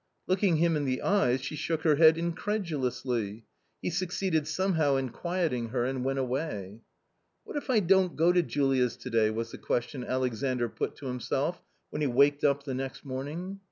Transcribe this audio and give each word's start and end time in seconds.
Looking 0.25 0.55
him 0.55 0.75
in 0.75 0.85
the 0.85 1.03
eyes, 1.03 1.41
she 1.41 1.55
shook 1.55 1.83
her 1.83 1.97
head 1.97 2.15
incredu 2.15 2.69
lously. 2.71 3.43
He 3.83 3.91
succeeded 3.91 4.47
somehow 4.47 4.95
in 4.95 5.09
quieting 5.09 5.69
her 5.69 5.85
and 5.85 6.03
went 6.03 6.17
away." 6.17 6.81
What 7.45 7.55
if 7.55 7.69
I 7.69 7.81
don't 7.81 8.15
go 8.15 8.33
to 8.33 8.41
Julia's 8.41 8.97
to 8.97 9.11
day?" 9.11 9.29
was 9.29 9.51
the 9.51 9.59
question 9.59 10.03
Alexandr 10.03 10.69
put 10.69 10.95
to 10.95 11.05
himself 11.05 11.61
when 11.91 12.01
he 12.01 12.07
waked 12.07 12.43
up 12.43 12.63
the 12.63 12.73
next 12.73 13.05
morn 13.05 13.27
ing. 13.27 13.59